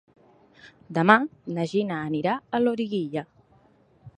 Demà 0.97 1.17
na 1.57 1.65
Gina 1.73 1.99
anirà 2.07 2.39
a 2.39 2.63
Loriguilla. 2.65 3.25